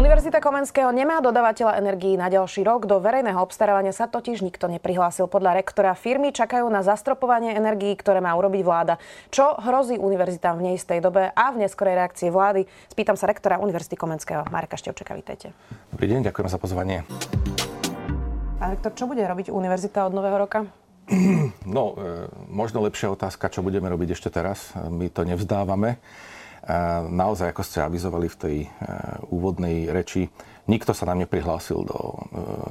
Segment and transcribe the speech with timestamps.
[0.00, 2.88] Univerzita Komenského nemá dodávateľa energií na ďalší rok.
[2.88, 5.28] Do verejného obstarávania sa totiž nikto neprihlásil.
[5.28, 8.96] Podľa rektora firmy čakajú na zastropovanie energií, ktoré má urobiť vláda.
[9.28, 12.64] Čo hrozí univerzitám v neistej dobe a v neskorej reakcii vlády?
[12.88, 14.48] Spýtam sa rektora Univerzity Komenského.
[14.48, 15.52] Mareka Števčeka, vítajte.
[15.92, 17.04] Dobrý deň, ďakujem za pozvanie.
[18.56, 20.64] Pán rektor, čo bude robiť univerzita od nového roka?
[21.68, 24.72] No, e, možno lepšia otázka, čo budeme robiť ešte teraz.
[24.80, 26.00] My to nevzdávame.
[27.10, 28.68] Naozaj, ako ste avizovali v tej e,
[29.32, 30.30] úvodnej reči,
[30.70, 32.16] nikto sa nám neprihlásil do e,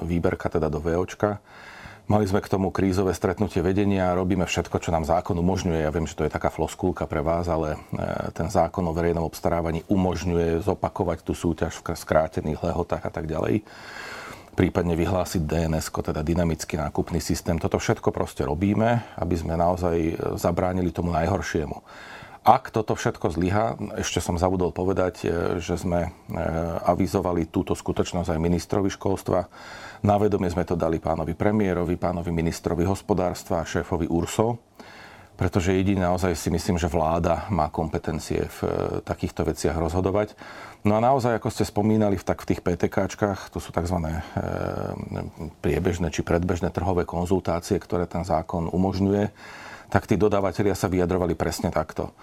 [0.08, 1.44] výberka, teda do VOčka.
[2.10, 5.86] Mali sme k tomu krízové stretnutie vedenia, robíme všetko, čo nám zákon umožňuje.
[5.86, 7.78] Ja viem, že to je taká floskulka pre vás, ale e,
[8.34, 13.66] ten zákon o verejnom obstarávaní umožňuje zopakovať tú súťaž v skrátených lehotách a tak ďalej
[14.50, 17.56] prípadne vyhlásiť DNS, teda dynamický nákupný systém.
[17.56, 21.80] Toto všetko proste robíme, aby sme naozaj zabránili tomu najhoršiemu.
[22.50, 25.26] Ak toto všetko zlyha, ešte som zabudol povedať, e,
[25.62, 26.42] že sme e,
[26.82, 29.46] avizovali túto skutočnosť aj ministrovi školstva.
[30.02, 34.58] Na vedomie sme to dali pánovi premiérovi, pánovi ministrovi hospodárstva a šéfovi URSO,
[35.38, 38.70] pretože jediný naozaj si myslím, že vláda má kompetencie v e,
[39.06, 40.34] takýchto veciach rozhodovať.
[40.90, 44.10] No a naozaj, ako ste spomínali, v, tak v tých PTKčkách, to sú tzv.
[45.62, 49.30] priebežné či predbežné trhové konzultácie, ktoré ten zákon umožňuje,
[49.90, 52.14] tak tí dodávateľia sa vyjadrovali presne takto.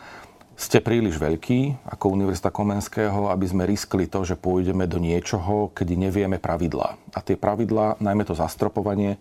[0.56, 6.08] Ste príliš veľký ako Univerzita Komenského, aby sme riskli to, že pôjdeme do niečoho, keď
[6.08, 6.96] nevieme pravidlá.
[7.12, 9.20] A tie pravidlá, najmä to zastropovanie,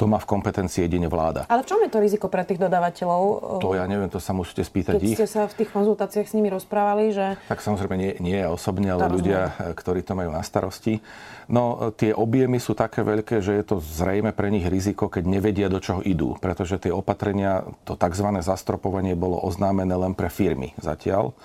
[0.00, 1.44] to má v kompetencii jedine vláda.
[1.52, 3.20] Ale v čom je to riziko pre tých dodávateľov?
[3.60, 5.16] To ja neviem, to sa musíte spýtať Keď ich.
[5.20, 7.36] ste sa v tých konzultáciách s nimi rozprávali, že...
[7.52, 11.04] Tak samozrejme nie, nie osobne, ale ľudia, ktorí to majú na starosti.
[11.52, 15.68] No tie objemy sú také veľké, že je to zrejme pre nich riziko, keď nevedia,
[15.68, 16.40] do čoho idú.
[16.40, 18.40] Pretože tie opatrenia, to tzv.
[18.40, 21.36] zastropovanie bolo oznámené len pre firmy zatiaľ.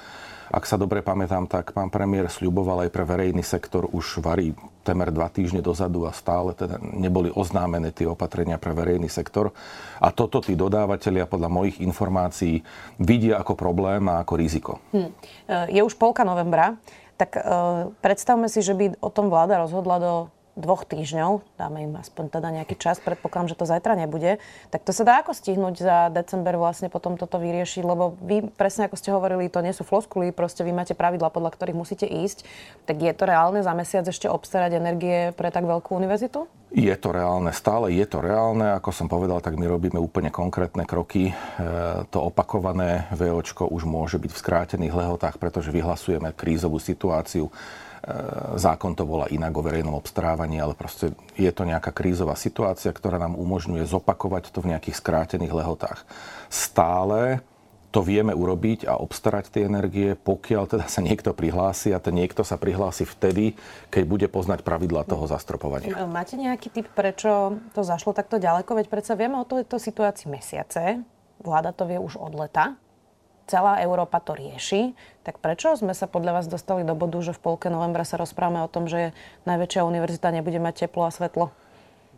[0.47, 4.55] Ak sa dobre pamätám, tak pán premiér sľuboval aj pre verejný sektor už varí
[4.85, 9.49] temer dva týždne dozadu a stále teda neboli oznámené tie opatrenia pre verejný sektor.
[9.97, 12.61] A toto tí dodávateľia podľa mojich informácií
[13.01, 14.73] vidia ako problém a ako riziko.
[14.93, 15.09] Hm.
[15.73, 16.77] Je už polka novembra,
[17.17, 20.13] tak uh, predstavme si, že by o tom vláda rozhodla do
[20.55, 24.39] dvoch týždňov, dáme im aspoň teda nejaký čas, predpokladám, že to zajtra nebude,
[24.71, 28.87] tak to sa dá ako stihnúť za december vlastne potom toto vyriešiť, lebo vy presne
[28.87, 32.47] ako ste hovorili, to nie sú floskuly, proste vy máte pravidla, podľa ktorých musíte ísť,
[32.87, 36.47] tak je to reálne za mesiac ešte obstarať energie pre tak veľkú univerzitu?
[36.75, 38.75] Je to reálne, stále je to reálne.
[38.75, 41.31] Ako som povedal, tak my robíme úplne konkrétne kroky.
[41.31, 41.33] E,
[42.11, 47.47] to opakované VOčko už môže byť v skrátených lehotách, pretože vyhlasujeme krízovú situáciu
[48.55, 53.17] zákon to volá inak o verejnom obstarávaní, ale proste je to nejaká krízová situácia, ktorá
[53.17, 56.05] nám umožňuje zopakovať to v nejakých skrátených lehotách.
[56.47, 57.41] Stále
[57.89, 62.43] to vieme urobiť a obstarať tie energie, pokiaľ teda sa niekto prihlási a ten niekto
[62.43, 63.55] sa prihlási vtedy,
[63.87, 65.95] keď bude poznať pravidla toho zastropovania.
[66.03, 68.75] Máte nejaký typ, prečo to zašlo takto ďaleko?
[68.75, 71.07] Veď predsa vieme o tejto situácii mesiace.
[71.39, 72.75] Vláda to vie už od leta
[73.45, 77.41] celá Európa to rieši, tak prečo sme sa podľa vás dostali do bodu, že v
[77.41, 79.13] polke novembra sa rozprávame o tom, že
[79.49, 81.53] najväčšia univerzita nebude mať teplo a svetlo?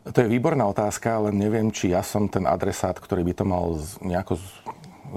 [0.07, 3.75] To je výborná otázka, ale neviem, či ja som ten adresát, ktorý by to mal
[3.99, 4.39] nejako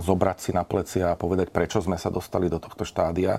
[0.02, 3.38] zobrať si na plecia a povedať, prečo sme sa dostali do tohto štádia.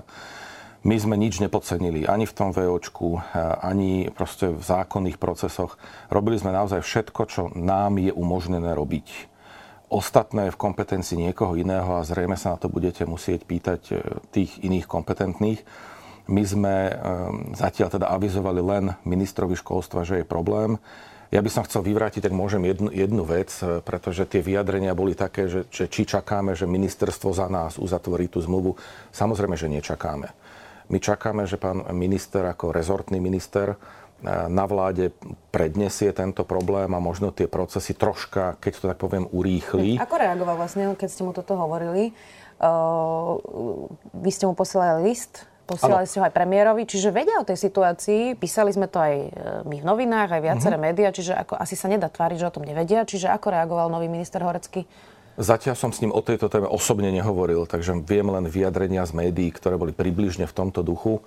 [0.82, 3.20] My sme nič nepodcenili ani v tom VOčku,
[3.62, 5.78] ani proste v zákonných procesoch.
[6.10, 9.31] Robili sme naozaj všetko, čo nám je umožnené robiť
[9.92, 13.94] Ostatné v kompetencii niekoho iného a zrejme sa na to budete musieť pýtať e,
[14.32, 15.60] tých iných kompetentných.
[16.32, 16.92] My sme e,
[17.52, 20.80] zatiaľ teda avizovali len ministrovi školstva, že je problém.
[21.28, 25.12] Ja by som chcel vyvrátiť, tak môžem jednu, jednu vec, e, pretože tie vyjadrenia boli
[25.12, 28.80] také, že, že či čakáme, že ministerstvo za nás uzatvorí tú zmluvu.
[29.12, 30.32] Samozrejme, že nečakáme.
[30.88, 33.76] My čakáme, že pán minister ako rezortný minister
[34.26, 35.10] na vláde
[35.50, 39.98] prednesie tento problém a možno tie procesy troška, keď to tak poviem, urýchli.
[39.98, 42.14] Ako reagoval vlastne, keď ste mu toto hovorili?
[42.62, 43.42] Uh,
[44.14, 48.38] vy ste mu posielali list, posielali ste ho aj premiérovi, čiže vedia o tej situácii,
[48.38, 49.28] písali sme to aj e,
[49.66, 50.86] my v novinách, aj viaceré uh-huh.
[50.90, 53.06] médiá, čiže ako, asi sa nedá tváriť, že o tom nevedia.
[53.06, 54.84] Čiže ako reagoval nový minister Horecký?
[55.40, 59.48] Zatiaľ som s ním o tejto téme osobne nehovoril, takže viem len vyjadrenia z médií,
[59.48, 61.24] ktoré boli približne v tomto duchu.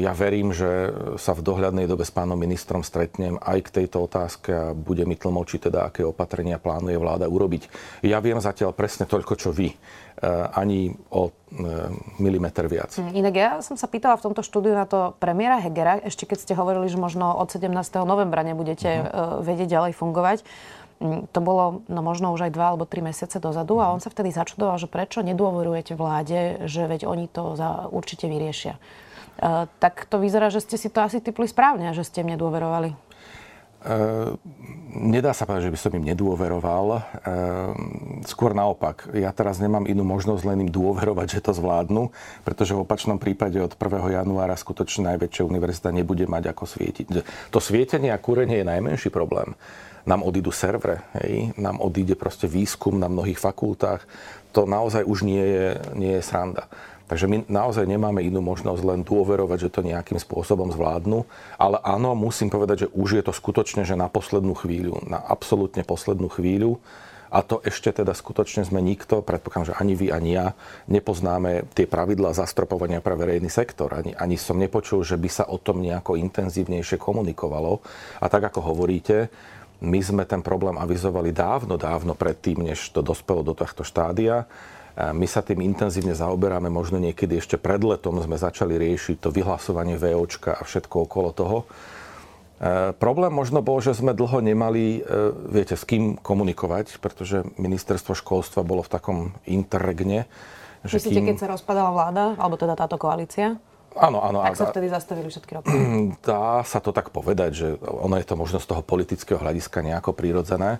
[0.00, 0.88] Ja verím, že
[1.20, 5.20] sa v dohľadnej dobe s pánom ministrom stretnem aj k tejto otázke a bude mi
[5.20, 7.68] tlmočiť teda, aké opatrenia plánuje vláda urobiť.
[8.00, 9.68] Ja viem zatiaľ presne toľko, čo vy.
[10.56, 11.32] Ani o
[12.16, 12.96] milimeter viac.
[12.96, 16.38] Hm, inak ja som sa pýtala v tomto štúdiu na to premiéra Hegera, ešte keď
[16.40, 17.68] ste hovorili, že možno od 17.
[18.04, 19.44] novembra nebudete uh-huh.
[19.44, 20.44] vedieť ďalej fungovať.
[21.00, 24.12] Mm, to bolo no, možno už aj dva alebo tri mesiace dozadu a on sa
[24.12, 28.76] vtedy začudoval, že prečo nedôverujete vláde, že veď oni to za, určite vyriešia.
[29.40, 32.92] Uh, tak to vyzerá, že ste si to asi typli správne, že ste im nedôverovali.
[33.80, 34.36] Uh,
[34.92, 36.86] nedá sa povedať, že by som im nedôveroval.
[36.92, 37.00] Uh,
[38.28, 39.08] skôr naopak.
[39.16, 42.12] Ja teraz nemám inú možnosť len im dôverovať, že to zvládnu,
[42.44, 44.20] pretože v opačnom prípade od 1.
[44.20, 47.06] januára skutočne najväčšia univerzita nebude mať ako svietiť.
[47.48, 49.56] To svietenie a kúrenie je najmenší problém
[50.08, 54.04] nám odídu servere, hej, nám odíde proste výskum na mnohých fakultách.
[54.56, 56.66] To naozaj už nie je, nie je sranda.
[57.10, 61.26] Takže my naozaj nemáme inú možnosť len dôverovať, že to nejakým spôsobom zvládnu.
[61.58, 65.82] Ale áno, musím povedať, že už je to skutočne, že na poslednú chvíľu, na absolútne
[65.82, 66.78] poslednú chvíľu.
[67.30, 70.54] A to ešte teda skutočne sme nikto, predpokladám, že ani vy, ani ja,
[70.86, 73.90] nepoznáme tie pravidlá zastropovania pre verejný sektor.
[73.90, 77.82] Ani, ani som nepočul, že by sa o tom nejako intenzívnejšie komunikovalo.
[78.22, 79.30] A tak ako hovoríte,
[79.82, 84.46] my sme ten problém avizovali dávno, dávno predtým, než to dospelo do tohto štádia.
[84.98, 89.94] My sa tým intenzívne zaoberáme, možno niekedy ešte pred letom sme začali riešiť to vyhlasovanie
[89.96, 91.58] VOčka a všetko okolo toho.
[92.60, 98.12] E, problém možno bol, že sme dlho nemali, e, viete, s kým komunikovať, pretože ministerstvo
[98.12, 100.28] školstva bolo v takom interregne.
[100.84, 101.28] Že Myslíte, kým...
[101.32, 103.56] keď sa rozpadala vláda, alebo teda táto koalícia?
[103.96, 104.44] Áno, áno.
[104.44, 105.72] Tak sa vtedy zastavili všetky roky.
[106.22, 110.14] Dá sa to tak povedať, že ono je to možno z toho politického hľadiska nejako
[110.14, 110.78] prirodzené,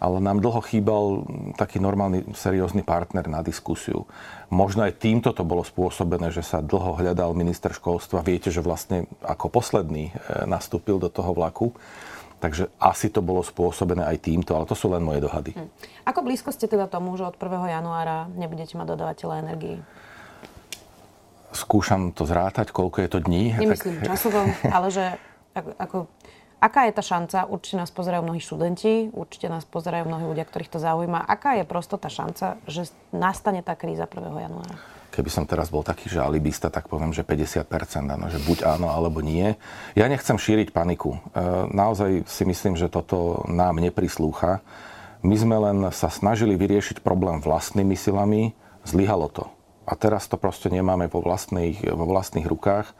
[0.00, 1.28] ale nám dlho chýbal
[1.60, 4.08] taký normálny, seriózny partner na diskusiu.
[4.48, 8.24] Možno aj týmto to bolo spôsobené, že sa dlho hľadal minister školstva.
[8.24, 10.12] Viete, že vlastne ako posledný e,
[10.48, 11.76] nastúpil do toho vlaku.
[12.40, 15.52] Takže asi to bolo spôsobené aj týmto, ale to sú len moje dohady.
[15.52, 15.68] Hm.
[16.08, 17.52] Ako blízko ste teda tomu, že od 1.
[17.68, 19.78] januára nebudete mať dodávateľa energii?
[21.50, 23.54] skúšam to zrátať, koľko je to dní.
[23.58, 24.14] Nemyslím tak...
[24.14, 24.46] časovo,
[24.76, 25.04] ale že
[25.54, 25.98] ako, ako,
[26.60, 27.48] aká je tá šanca?
[27.48, 31.26] Určite nás pozerajú mnohí študenti, určite nás pozerajú mnohí ľudia, ktorých to zaujíma.
[31.26, 34.20] Aká je prosto tá šanca, že nastane tá kríza 1.
[34.20, 34.76] januára?
[35.10, 37.66] Keby som teraz bol taký že alibista, tak poviem, že 50%,
[38.06, 39.58] áno, že buď áno, alebo nie.
[39.98, 41.18] Ja nechcem šíriť paniku.
[41.18, 41.18] E,
[41.74, 44.62] naozaj si myslím, že toto nám neprislúcha.
[45.26, 48.54] My sme len sa snažili vyriešiť problém vlastnými silami,
[48.86, 49.50] zlyhalo to
[49.90, 52.94] a teraz to proste nemáme vo vlastných, vo vlastných rukách.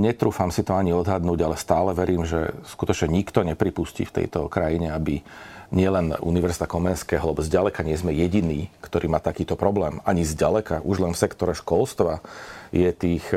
[0.00, 4.88] Netrúfam si to ani odhadnúť, ale stále verím, že skutočne nikto nepripustí v tejto krajine,
[4.88, 5.20] aby
[5.68, 10.00] nielen Univerzita Komenského, lebo zďaleka nie sme jediní, ktorý má takýto problém.
[10.08, 12.24] Ani zďaleka, už len v sektore školstva
[12.72, 13.28] je tých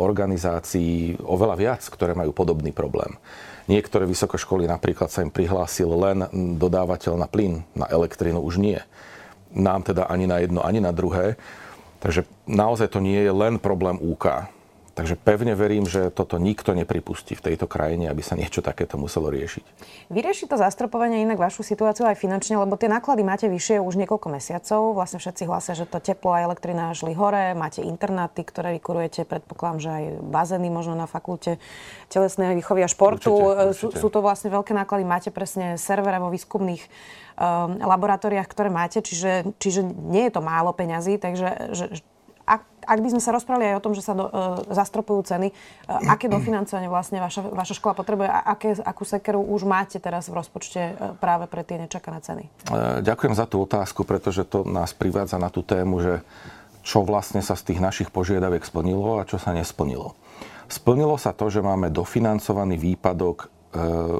[0.00, 3.18] organizácií oveľa viac, ktoré majú podobný problém.
[3.68, 6.24] Niektoré vysokoškoly napríklad sa im prihlásil len
[6.56, 8.80] dodávateľ na plyn, na elektrínu už nie.
[9.52, 11.36] Nám teda ani na jedno, ani na druhé.
[12.00, 14.48] Takže naozaj to nie je len problém UK.
[14.92, 19.32] Takže pevne verím, že toto nikto nepripustí v tejto krajine, aby sa niečo takéto muselo
[19.32, 19.64] riešiť.
[20.12, 24.28] Vyrieši to zastropovanie inak vašu situáciu aj finančne, lebo tie náklady máte vyššie už niekoľko
[24.28, 24.92] mesiacov.
[24.92, 29.80] Vlastne všetci hlásia, že to teplo a elektrina šli hore, máte internáty, ktoré vykurujete, predpokladám,
[29.80, 31.56] že aj bazény možno na fakulte
[32.12, 33.32] telesnej výchovy a športu.
[33.32, 33.80] Určite, určite.
[33.80, 39.00] Sú, sú to vlastne veľké náklady, máte presne servere vo výskumných um, laboratóriách, ktoré máte,
[39.00, 42.04] čiže, čiže nie je to málo peňazí, takže že,
[42.42, 45.48] ak, ak by sme sa rozprávali aj o tom, že sa do, uh, zastropujú ceny,
[45.52, 50.26] uh, aké dofinancovanie vlastne vaša, vaša škola potrebuje a aké, akú sekeru už máte teraz
[50.26, 52.44] v rozpočte uh, práve pre tie nečakané ceny?
[52.68, 56.14] Uh, ďakujem za tú otázku, pretože to nás privádza na tú tému, že
[56.82, 60.18] čo vlastne sa z tých našich požiadaviek splnilo a čo sa nesplnilo.
[60.66, 63.46] Splnilo sa to, že máme dofinancovaný výpadok,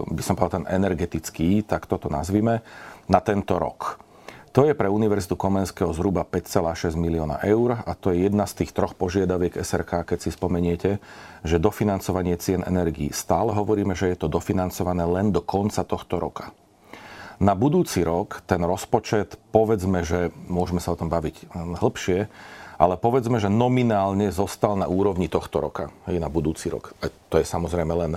[0.07, 2.63] by som povedal ten energetický, tak toto nazvime,
[3.11, 3.99] na tento rok.
[4.53, 8.77] To je pre Univerzitu Komenského zhruba 5,6 milióna eur a to je jedna z tých
[8.77, 11.01] troch požiadaviek SRK, keď si spomeniete,
[11.41, 13.09] že dofinancovanie cien energií.
[13.17, 16.53] Stále hovoríme, že je to dofinancované len do konca tohto roka.
[17.41, 22.29] Na budúci rok ten rozpočet, povedzme, že môžeme sa o tom baviť hĺbšie,
[22.77, 26.93] ale povedzme, že nominálne zostal na úrovni tohto roka, aj na budúci rok.
[27.01, 28.13] A to je samozrejme len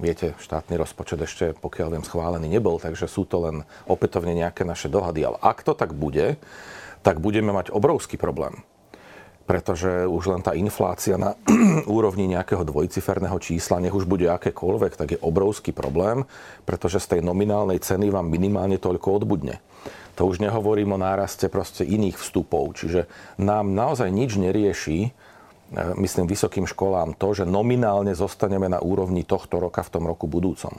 [0.00, 4.88] Viete, štátny rozpočet ešte, pokiaľ viem, schválený nebol, takže sú to len opätovne nejaké naše
[4.88, 5.28] dohady.
[5.28, 6.40] Ale ak to tak bude,
[7.04, 8.64] tak budeme mať obrovský problém.
[9.44, 11.36] Pretože už len tá inflácia na
[11.84, 16.24] úrovni nejakého dvojciferného čísla, nech už bude akékoľvek, tak je obrovský problém,
[16.64, 19.60] pretože z tej nominálnej ceny vám minimálne toľko odbudne.
[20.16, 22.72] To už nehovorím o náraste proste iných vstupov.
[22.72, 23.04] Čiže
[23.36, 25.12] nám naozaj nič nerieši,
[25.74, 30.74] myslím vysokým školám, to, že nominálne zostaneme na úrovni tohto roka v tom roku budúcom.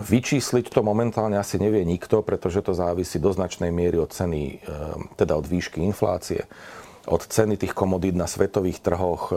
[0.00, 4.56] Vyčísliť to momentálne asi nevie nikto, pretože to závisí do značnej miery od ceny, e,
[5.20, 6.48] teda od výšky inflácie,
[7.04, 9.28] od ceny tých komodít na svetových trhoch.
[9.28, 9.36] E,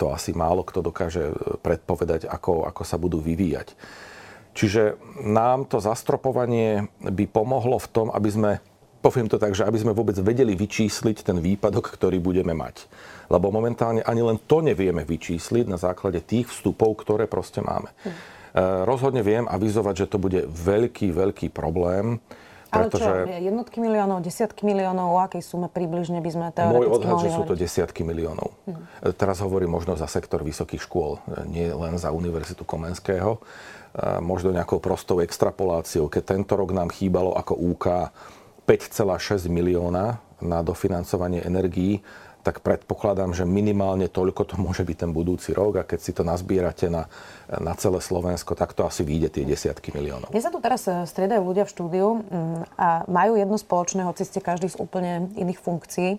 [0.00, 3.76] to asi málo kto dokáže e, predpovedať, ako, ako sa budú vyvíjať.
[4.52, 8.52] Čiže nám to zastropovanie by pomohlo v tom, aby sme,
[9.02, 12.86] poviem to tak, že aby sme vôbec vedeli vyčísliť ten výpadok, ktorý budeme mať.
[13.26, 17.90] Lebo momentálne ani len to nevieme vyčísliť na základe tých vstupov, ktoré proste máme.
[18.06, 18.40] Hm.
[18.52, 22.20] Eh, rozhodne viem avizovať, že to bude veľký, veľký problém.
[22.72, 23.04] Pretože...
[23.04, 27.16] Ale čo, jednotky miliónov, desiatky miliónov, o akej sume približne by sme teoreticky Môj odhad,
[27.20, 28.48] že sú to desiatky miliónov.
[28.64, 29.12] Hmm.
[29.12, 33.40] Teraz hovorím možno za sektor vysokých škôl, eh, nie len za Univerzitu Komenského.
[34.24, 36.08] Možno nejakou prostou extrapoláciou.
[36.08, 38.08] Keď tento rok nám chýbalo ako UK
[38.66, 42.02] 5,6 milióna na dofinancovanie energií,
[42.42, 46.26] tak predpokladám, že minimálne toľko to môže byť ten budúci rok a keď si to
[46.26, 47.06] nazbierate na,
[47.48, 50.34] na celé Slovensko, tak to asi vyjde tie desiatky miliónov.
[50.34, 54.26] Mne sa tu teraz eh, striedajú ľudia v štúdiu mm, a majú jedno spoločné, hoci
[54.26, 56.10] ste každý z úplne iných funkcií,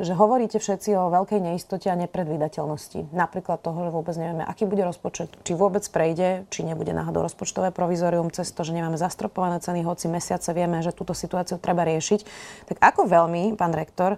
[0.00, 3.12] že hovoríte všetci o veľkej neistote a nepredvídateľnosti.
[3.12, 7.76] Napríklad toho, že vôbec nevieme, aký bude rozpočet, či vôbec prejde, či nebude náhodou rozpočtové
[7.76, 12.20] provizorium cez to, že nemáme zastropované ceny, hoci mesiace vieme, že túto situáciu treba riešiť.
[12.72, 14.16] Tak ako veľmi, pán rektor,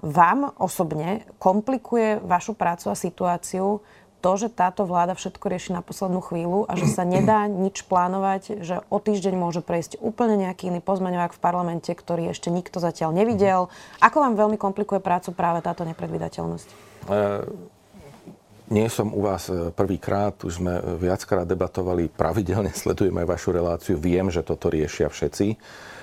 [0.00, 3.84] vám osobne komplikuje vašu prácu a situáciu
[4.20, 8.60] to, že táto vláda všetko rieši na poslednú chvíľu a že sa nedá nič plánovať,
[8.60, 13.16] že o týždeň môže prejsť úplne nejaký iný pozmeňovák v parlamente, ktorý ešte nikto zatiaľ
[13.16, 13.72] nevidel.
[14.04, 16.68] Ako vám veľmi komplikuje prácu práve táto nepredvydateľnosť?
[17.08, 17.48] Uh,
[18.70, 23.94] nie som u vás e, prvýkrát, už sme viackrát debatovali, pravidelne sledujem aj vašu reláciu,
[23.98, 25.58] viem, že toto riešia všetci.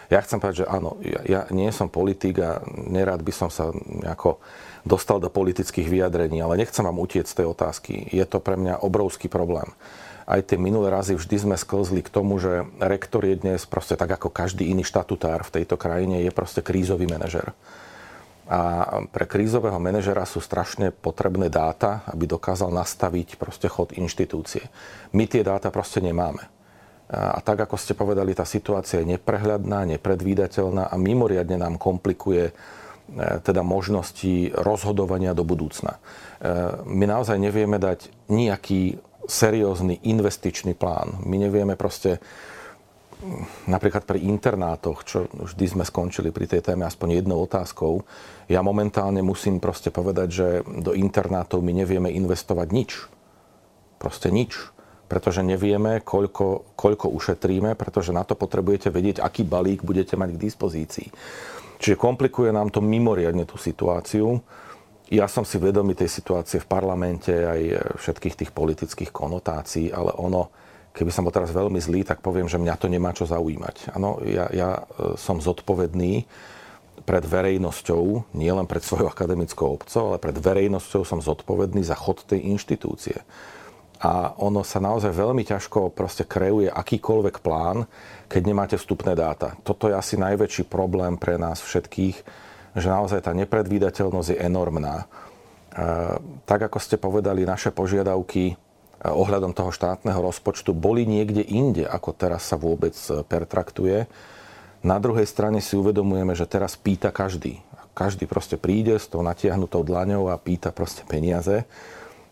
[0.07, 3.75] Ja chcem povedať, že áno, ja, ja nie som politik a nerád by som sa
[3.75, 4.39] nejako
[4.87, 7.93] dostal do politických vyjadrení, ale nechcem vám utiecť z tej otázky.
[8.15, 9.67] Je to pre mňa obrovský problém.
[10.27, 14.11] Aj tie minulé razy vždy sme sklzli k tomu, že rektor je dnes proste tak
[14.11, 17.55] ako každý iný štatutár v tejto krajine, je proste krízový manažer.
[18.47, 24.71] A pre krízového manažera sú strašne potrebné dáta, aby dokázal nastaviť proste chod inštitúcie.
[25.11, 26.47] My tie dáta proste nemáme.
[27.07, 32.53] A tak, ako ste povedali, tá situácia je neprehľadná, nepredvídateľná a mimoriadne nám komplikuje e,
[33.39, 35.95] teda možnosti rozhodovania do budúcna.
[35.95, 35.99] E,
[36.83, 41.23] my naozaj nevieme dať nejaký seriózny investičný plán.
[41.23, 42.19] My nevieme proste
[43.71, 48.03] napríklad pri internátoch, čo vždy sme skončili pri tej téme aspoň jednou otázkou,
[48.51, 52.91] ja momentálne musím proste povedať, že do internátov my nevieme investovať nič.
[53.97, 54.75] Proste nič
[55.07, 60.43] pretože nevieme, koľko, koľko ušetríme, pretože na to potrebujete vedieť, aký balík budete mať k
[60.43, 61.07] dispozícii.
[61.79, 64.43] Čiže komplikuje nám to mimoriadne tú situáciu.
[65.07, 70.51] Ja som si vedomý tej situácie v parlamente aj všetkých tých politických konotácií, ale ono,
[70.91, 73.95] keby som bol teraz veľmi zlý, tak poviem, že mňa to nemá čo zaujímať.
[73.95, 76.27] Áno, ja, ja e, som zodpovedný
[77.07, 82.43] pred verejnosťou, nielen pred svojou akademickou obcov, ale pred verejnosťou som zodpovedný za chod tej
[82.51, 83.23] inštitúcie
[83.97, 87.89] a ono sa naozaj veľmi ťažko proste kreuje akýkoľvek plán,
[88.29, 89.57] keď nemáte vstupné dáta.
[89.65, 92.17] Toto je asi najväčší problém pre nás všetkých,
[92.77, 94.95] že naozaj tá nepredvídateľnosť je enormná.
[95.01, 95.05] E,
[96.45, 98.55] tak ako ste povedali, naše požiadavky e,
[99.01, 104.05] ohľadom toho štátneho rozpočtu boli niekde inde, ako teraz sa vôbec e, pertraktuje.
[104.85, 107.65] Na druhej strane si uvedomujeme, že teraz pýta každý.
[107.97, 111.65] Každý proste príde s tou natiahnutou dlaňou a pýta proste peniaze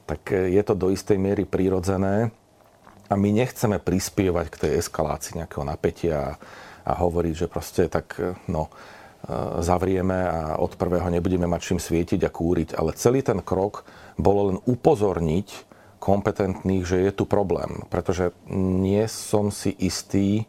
[0.05, 2.29] tak e, je to do istej miery prirodzené
[3.09, 6.37] a my nechceme prispievať k tej eskalácii nejakého napätia
[6.85, 8.71] a hovoriť, že proste tak e, no, e,
[9.65, 12.77] zavrieme a od prvého nebudeme mať čím svietiť a kúriť.
[12.77, 13.85] Ale celý ten krok
[14.15, 17.81] bolo len upozorniť kompetentných, že je tu problém.
[17.89, 20.45] Pretože nie som si istý,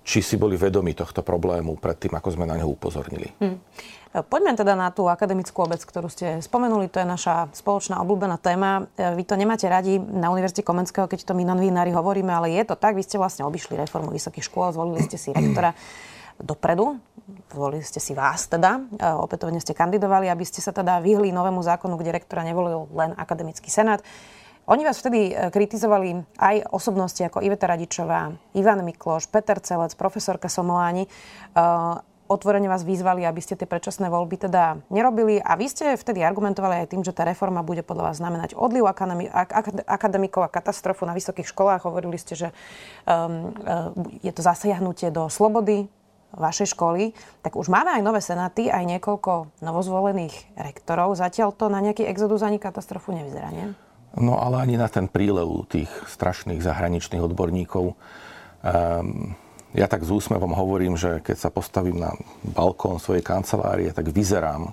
[0.00, 3.28] či si boli vedomi tohto problému predtým, ako sme na neho upozornili.
[3.36, 3.60] Hmm.
[4.08, 6.88] Poďme teda na tú akademickú obec, ktorú ste spomenuli.
[6.88, 8.88] To je naša spoločná obľúbená téma.
[8.96, 12.64] E, vy to nemáte radi na Univerzite Komenského, keď to my novinári hovoríme, ale je
[12.64, 12.96] to tak.
[12.96, 15.76] Vy ste vlastne obišli reformu vysokých škôl, zvolili ste si rektora
[16.40, 16.96] dopredu.
[17.52, 21.60] Zvolili ste si vás teda, e, opätovne ste kandidovali, aby ste sa teda vyhli novému
[21.60, 24.00] zákonu, kde rektora nevolil len akademický senát.
[24.68, 30.48] Oni vás vtedy e, kritizovali aj osobnosti ako Iveta Radičová, Ivan Mikloš, Peter Celec, profesorka
[30.48, 31.04] Somoláni
[32.28, 36.84] otvorene vás vyzvali, aby ste tie predčasné voľby teda nerobili a vy ste vtedy argumentovali
[36.84, 39.32] aj tým, že tá reforma bude podľa vás znamenať odliv akademi-
[39.88, 41.88] akademikov a katastrofu na vysokých školách.
[41.88, 42.48] Hovorili ste, že
[43.08, 45.88] um, uh, je to zasiahnutie do slobody
[46.36, 51.16] vašej školy, tak už máme aj nové senáty, aj niekoľko novozvolených rektorov.
[51.16, 53.72] Zatiaľ to na nejaký exodus ani katastrofu nevyzerá, nie?
[54.12, 57.96] No ale ani na ten prílev tých strašných zahraničných odborníkov.
[58.60, 59.36] Um,
[59.76, 64.72] ja tak s úsmevom hovorím, že keď sa postavím na balkón svojej kancelárie, tak vyzerám,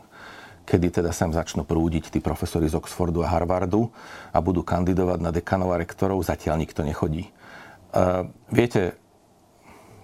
[0.64, 3.92] kedy teda sem začnú prúdiť tí profesori z Oxfordu a Harvardu
[4.32, 7.28] a budú kandidovať na dekanov a rektorov, zatiaľ nikto nechodí.
[7.96, 8.98] Uh, viete,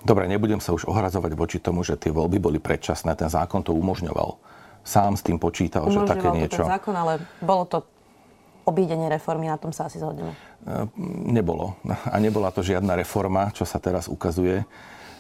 [0.04, 3.74] dobre, nebudem sa už ohrazovať voči tomu, že tie voľby boli predčasné, ten zákon to
[3.74, 4.38] umožňoval.
[4.84, 6.62] Sám s tým počítal, umožňoval že také niečo...
[6.68, 7.78] Zákon, ale bolo to
[8.66, 10.34] obídenie reformy, na tom sa asi zhodneme.
[11.26, 11.80] Nebolo.
[12.14, 14.64] A nebola to žiadna reforma, čo sa teraz ukazuje.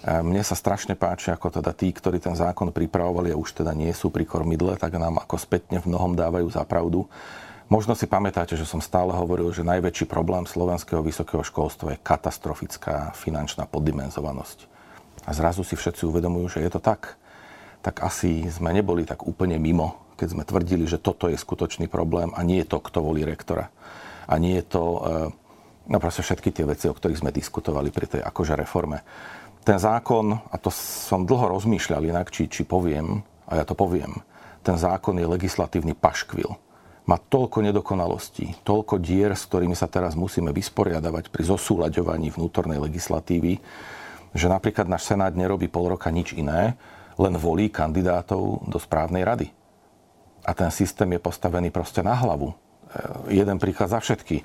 [0.02, 3.94] Mne sa strašne páči, ako teda tí, ktorí ten zákon pripravovali a už teda nie
[3.94, 7.06] sú pri kormidle, tak nám ako spätne v mnohom dávajú za pravdu.
[7.70, 13.14] Možno si pamätáte, že som stále hovoril, že najväčší problém slovenského vysokého školstva je katastrofická
[13.14, 14.66] finančná poddimenzovanosť.
[15.24, 17.16] A zrazu si všetci uvedomujú, že je to tak.
[17.86, 22.30] Tak asi sme neboli tak úplne mimo keď sme tvrdili, že toto je skutočný problém
[22.38, 23.74] a nie je to, kto volí rektora.
[24.30, 25.02] A nie je to eh,
[25.90, 29.02] no proste všetky tie veci, o ktorých sme diskutovali pri tej akože reforme.
[29.66, 34.22] Ten zákon, a to som dlho rozmýšľal inak, či, či poviem, a ja to poviem,
[34.62, 36.50] ten zákon je legislatívny paškvil.
[37.10, 43.58] Má toľko nedokonalostí, toľko dier, s ktorými sa teraz musíme vysporiadavať pri zosúľaďovaní vnútornej legislatívy,
[44.38, 46.78] že napríklad náš Senát nerobí pol roka nič iné,
[47.18, 49.48] len volí kandidátov do správnej rady
[50.46, 52.52] a ten systém je postavený proste na hlavu.
[52.52, 52.56] E,
[53.42, 54.42] jeden príklad za všetky.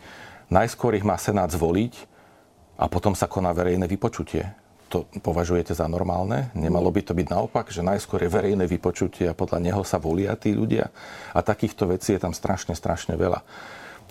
[0.52, 1.94] Najskôr ich má Senát zvoliť
[2.78, 4.46] a potom sa koná verejné vypočutie.
[4.94, 6.54] To považujete za normálne?
[6.54, 10.38] Nemalo by to byť naopak, že najskôr je verejné vypočutie a podľa neho sa volia
[10.38, 10.94] tí ľudia?
[11.34, 13.42] A takýchto vecí je tam strašne, strašne veľa.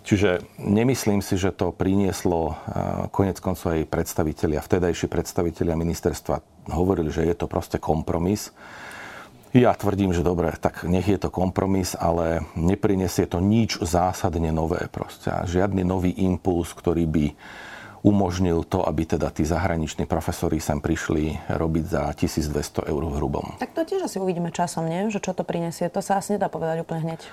[0.06, 2.56] Čiže nemyslím si, že to prinieslo e,
[3.10, 8.54] konec koncov aj predstavitelia, vtedajší predstavitelia ministerstva hovorili, že je to proste kompromis
[9.56, 14.92] ja tvrdím, že dobre, tak nech je to kompromis, ale neprinesie to nič zásadne nové
[14.92, 15.32] proste.
[15.32, 17.26] Žiadny nový impuls, ktorý by
[18.06, 23.58] umožnil to, aby teda tí zahraniční profesori sem prišli robiť za 1200 eur v hrubom.
[23.58, 25.10] Tak to tiež asi uvidíme časom, nie?
[25.10, 25.90] Že čo to prinesie.
[25.90, 27.26] To sa asi nedá povedať úplne hneď.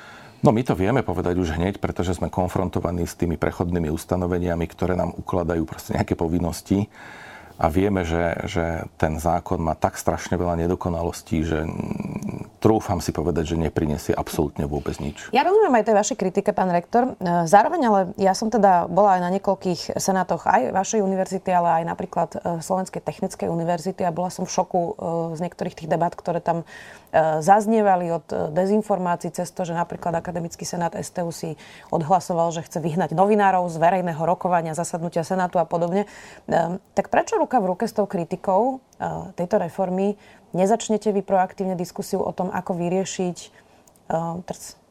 [0.43, 4.97] No my to vieme povedať už hneď, pretože sme konfrontovaní s tými prechodnými ustanoveniami, ktoré
[4.97, 6.89] nám ukladajú proste nejaké povinnosti
[7.63, 11.63] a vieme, že, že ten zákon má tak strašne veľa nedokonalostí, že
[12.63, 15.27] trúfam si povedať, že neprinesie absolútne vôbec nič.
[15.35, 17.19] Ja rozumiem aj tej vašej kritike, pán rektor.
[17.19, 21.83] E, zároveň ale ja som teda bola aj na niekoľkých senátoch aj vašej univerzity, ale
[21.83, 24.93] aj napríklad e, Slovenskej technickej univerzity a bola som v šoku e,
[25.35, 26.63] z niektorých tých debat, ktoré tam
[27.45, 28.25] zaznievali od
[28.57, 31.61] dezinformácií cez to, že napríklad Akademický senát STU si
[31.93, 36.09] odhlasoval, že chce vyhnať novinárov z verejného rokovania, zasadnutia senátu a podobne.
[36.97, 38.81] Tak prečo ruka v ruke s tou kritikou
[39.37, 40.17] tejto reformy
[40.53, 43.37] nezačnete vy proaktívne diskusiu o tom, ako vyriešiť,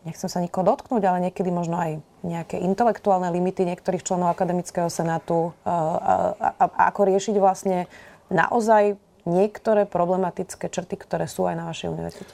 [0.06, 1.92] nechcem sa nikoho dotknúť, ale niekedy možno aj
[2.26, 7.86] nejaké intelektuálne limity niektorých členov Akademického senátu a, a, a ako riešiť vlastne
[8.30, 12.34] naozaj niektoré problematické črty, ktoré sú aj na vašej univerzite?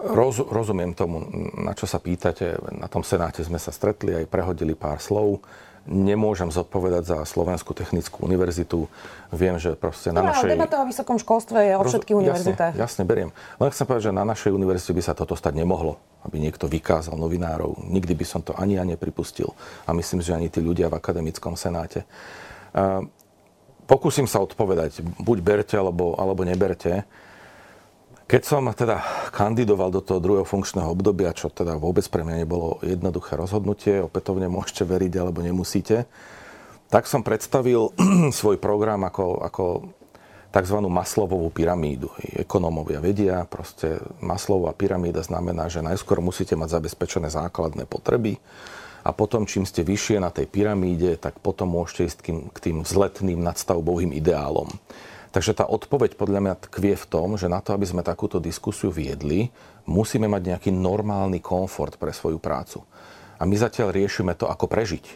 [0.00, 1.20] Roz, rozumiem tomu,
[1.60, 2.56] na čo sa pýtate.
[2.72, 5.44] Na tom senáte sme sa stretli, aj prehodili pár slov.
[5.88, 8.84] Nemôžem zodpovedať za Slovenskú technickú univerzitu.
[9.32, 10.52] Viem, že proste na no, našej...
[10.52, 12.72] debata o vysokom školstve je o všetkých univerzitách.
[12.76, 13.30] Jasne, jasne, beriem.
[13.56, 15.96] Len chcem povedať, že na našej univerzite by sa toto stať nemohlo,
[16.28, 17.80] aby niekto vykázal novinárov.
[17.80, 19.56] Nikdy by som to ani ja nepripustil.
[19.88, 22.04] A myslím, že ani tí ľudia v akademickom senáte.
[23.88, 27.02] Pokúsim sa odpovedať, buď berte, alebo, alebo neberte.
[28.30, 29.02] Keď som teda
[29.34, 34.46] kandidoval do toho druhého funkčného obdobia, čo teda vôbec pre mňa nebolo jednoduché rozhodnutie, opätovne
[34.46, 36.06] môžete veriť alebo nemusíte,
[36.94, 37.90] tak som predstavil
[38.38, 39.64] svoj program ako, ako
[40.54, 40.78] tzv.
[40.86, 42.14] maslovovú pyramídu.
[42.38, 48.38] Ekonómovia vedia, proste maslová pyramída znamená, že najskôr musíte mať zabezpečené základné potreby,
[49.00, 52.58] a potom, čím ste vyššie na tej pyramíde, tak potom môžete ísť k tým, k
[52.60, 54.68] tým vzletným nadstavbovým ideálom.
[55.30, 58.90] Takže tá odpoveď podľa mňa tkvie v tom, že na to, aby sme takúto diskusiu
[58.90, 59.54] viedli,
[59.86, 62.82] musíme mať nejaký normálny komfort pre svoju prácu.
[63.38, 65.06] A my zatiaľ riešime to, ako prežiť.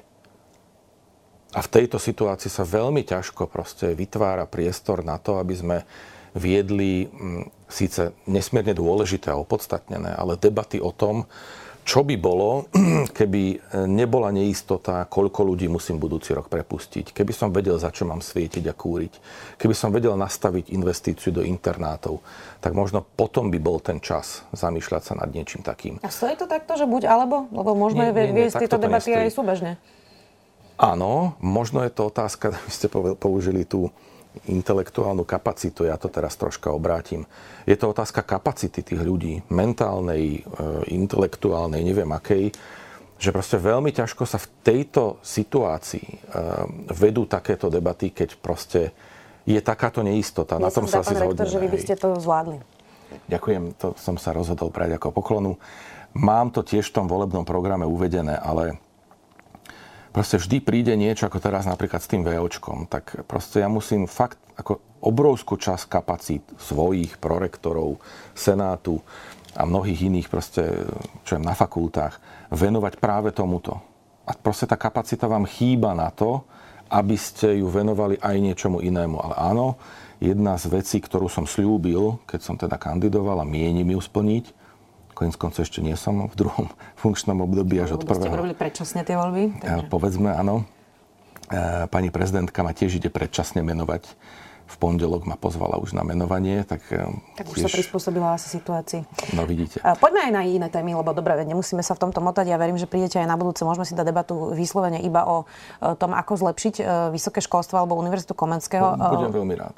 [1.54, 5.76] A v tejto situácii sa veľmi ťažko proste vytvára priestor na to, aby sme
[6.34, 11.30] viedli mm, síce nesmierne dôležité a opodstatnené, ale debaty o tom,
[11.84, 12.66] čo by bolo,
[13.18, 18.08] keby e, nebola neistota, koľko ľudí musím budúci rok prepustiť, keby som vedel, za čo
[18.08, 19.12] mám svietiť a kúriť,
[19.60, 22.24] keby som vedel nastaviť investíciu do internátov,
[22.64, 26.00] tak možno potom by bol ten čas zamýšľať sa nad niečím takým.
[26.00, 27.52] A stojí to takto, že buď alebo?
[27.52, 29.76] Lebo môžeme nie, nie, viesť tieto debaty aj súbežne.
[30.74, 32.88] Áno, možno je to otázka, vy ste
[33.20, 33.92] použili tú
[34.50, 37.24] intelektuálnu kapacitu, ja to teraz troška obrátim.
[37.64, 40.50] Je to otázka kapacity tých ľudí, mentálnej, e,
[40.90, 42.50] intelektuálnej, neviem akej,
[43.14, 46.16] že proste veľmi ťažko sa v tejto situácii e,
[46.92, 48.90] vedú takéto debaty, keď proste
[49.46, 50.58] je takáto neistota.
[50.58, 51.48] Ja Na tom sa asi zhodneme.
[51.48, 52.58] že vy by ste to zvládli.
[53.30, 55.56] Ďakujem, to som sa rozhodol brať ako poklonu.
[56.14, 58.82] Mám to tiež v tom volebnom programe uvedené, ale
[60.14, 64.38] proste vždy príde niečo, ako teraz napríklad s tým VOčkom, tak proste ja musím fakt
[64.54, 67.98] ako obrovskú časť kapacít svojich prorektorov,
[68.32, 69.02] senátu
[69.58, 70.86] a mnohých iných proste,
[71.26, 72.22] čo je na fakultách,
[72.54, 73.82] venovať práve tomuto.
[74.24, 76.46] A proste tá kapacita vám chýba na to,
[76.88, 79.18] aby ste ju venovali aj niečomu inému.
[79.18, 79.76] Ale áno,
[80.22, 84.63] jedna z vecí, ktorú som slúbil, keď som teda kandidoval a mienim ju splniť,
[85.14, 86.66] Koniec koncov ešte nie som v druhom
[87.02, 88.28] funkčnom období až od prvého.
[88.28, 89.42] Ste robili predčasne tie voľby?
[89.48, 89.86] E, takže...
[89.88, 90.66] Povedzme, áno.
[91.48, 94.10] E, pani prezidentka ma tiež ide predčasne menovať
[94.74, 96.82] v pondelok ma pozvala už na menovanie, tak...
[96.90, 97.06] E,
[97.38, 97.70] tak už tiež...
[97.70, 99.06] sa prispôsobila asi situácii.
[99.38, 99.78] No vidíte.
[100.02, 102.50] Poďme aj na iné témy, lebo dobre, nemusíme sa v tomto motať.
[102.50, 103.62] Ja verím, že prídete aj na budúce.
[103.62, 105.46] Môžeme si dať debatu vyslovene iba o
[105.96, 106.82] tom, ako zlepšiť
[107.14, 108.98] vysoké školstvo alebo Univerzitu Komenského.
[108.98, 109.76] No, budem veľmi rád.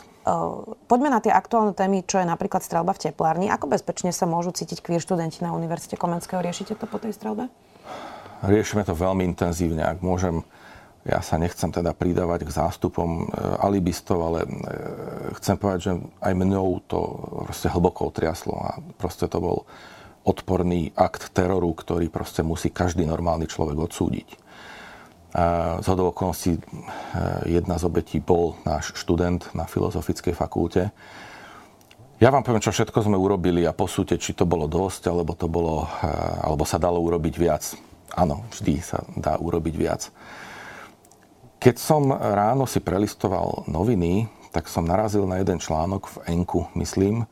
[0.90, 3.46] Poďme na tie aktuálne témy, čo je napríklad strelba v teplárni.
[3.52, 6.42] Ako bezpečne sa môžu cítiť queer študenti na Univerzite Komenského?
[6.42, 7.46] Riešite to po tej strelbe?
[8.42, 9.86] Riešime to veľmi intenzívne.
[9.86, 10.42] Ak môžem
[11.06, 13.24] ja sa nechcem teda pridávať k zástupom e,
[13.62, 14.48] alibistov, ale e,
[15.38, 17.00] chcem povedať, že aj mňou to
[17.46, 19.58] proste hlboko otriaslo a proste to bol
[20.26, 24.28] odporný akt teroru, ktorý proste musí každý normálny človek odsúdiť.
[25.78, 26.60] Z hodou okolností e,
[27.54, 30.90] jedna z obetí bol náš študent na Filozofickej fakulte.
[32.18, 35.46] Ja vám poviem, čo všetko sme urobili a posúte, či to bolo dosť, alebo, to
[35.46, 35.84] bolo,
[36.40, 37.76] alebo sa dalo urobiť viac.
[38.16, 40.08] Áno, vždy sa dá urobiť viac.
[41.66, 47.26] Keď som ráno si prelistoval noviny, tak som narazil na jeden článok v Enku, myslím,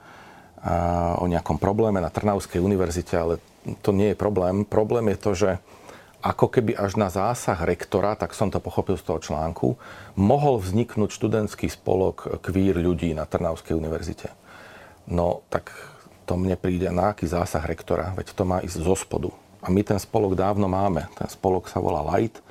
[1.23, 3.39] o nejakom probléme na Trnavskej univerzite, ale
[3.79, 4.67] to nie je problém.
[4.67, 5.51] Problém je to, že
[6.19, 9.79] ako keby až na zásah rektora, tak som to pochopil z toho článku,
[10.19, 14.35] mohol vzniknúť študentský spolok kvír ľudí na Trnavskej univerzite.
[15.07, 15.71] No, tak
[16.27, 19.31] to mne príde na aký zásah rektora, veď to má ísť zo spodu.
[19.63, 21.07] A my ten spolok dávno máme.
[21.15, 22.43] Ten spolok sa volá Light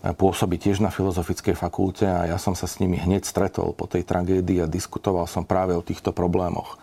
[0.00, 4.08] pôsobí tiež na Filozofickej fakulte a ja som sa s nimi hneď stretol po tej
[4.08, 6.80] tragédii a diskutoval som práve o týchto problémoch.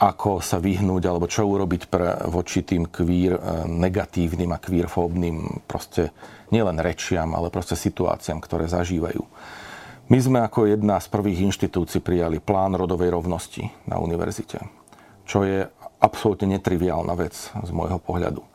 [0.00, 6.16] Ako sa vyhnúť, alebo čo urobiť pre, voči tým kvír e, negatívnym a kvírfóbnym proste
[6.48, 9.20] nielen rečiam, ale proste situáciám, ktoré zažívajú.
[10.08, 14.64] My sme ako jedna z prvých inštitúcií prijali plán rodovej rovnosti na univerzite,
[15.28, 15.68] čo je
[16.00, 18.49] absolútne netriviálna vec z môjho pohľadu.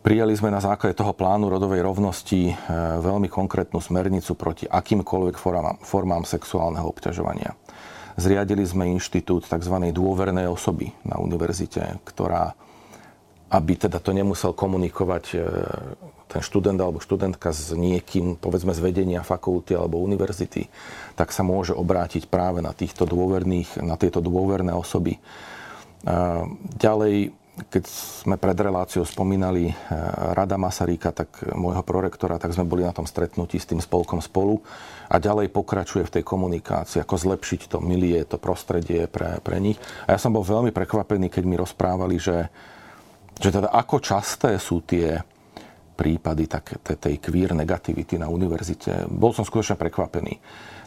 [0.00, 2.54] Prijali sme na základe toho plánu rodovej rovnosti e,
[3.04, 7.52] veľmi konkrétnu smernicu proti akýmkoľvek formám, formám sexuálneho obťažovania.
[8.16, 9.76] Zriadili sme inštitút tzv.
[9.92, 12.56] dôvernej osoby na univerzite, ktorá,
[13.52, 15.38] aby teda to nemusel komunikovať e,
[16.32, 20.64] ten študent alebo študentka s niekým, povedzme z vedenia fakulty alebo univerzity,
[21.12, 25.12] tak sa môže obrátiť práve na týchto dôverných, na tieto dôverné osoby.
[25.12, 25.20] E,
[26.80, 27.36] ďalej
[27.68, 27.84] keď
[28.24, 29.74] sme pred reláciou spomínali eh,
[30.32, 34.62] Rada Masaryka, tak môjho prorektora, tak sme boli na tom stretnutí s tým spolkom spolu
[35.10, 39.76] a ďalej pokračuje v tej komunikácii, ako zlepšiť to milie, to prostredie pre, pre nich.
[40.06, 42.48] A ja som bol veľmi prekvapený, keď mi rozprávali, že,
[43.36, 45.20] že teda ako časté sú tie
[46.00, 49.04] prípady tak, tej queer negativity na univerzite.
[49.12, 50.40] Bol som skutočne prekvapený.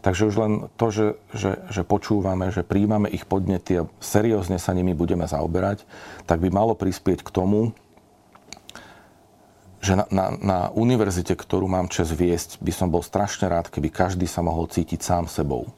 [0.03, 4.75] Takže už len to, že, že, že počúvame, že príjmame ich podnety a seriózne sa
[4.75, 5.87] nimi budeme zaoberať,
[6.27, 7.71] tak by malo prispieť k tomu,
[9.79, 13.91] že na, na, na univerzite, ktorú mám čas viesť, by som bol strašne rád, keby
[13.91, 15.71] každý sa mohol cítiť sám sebou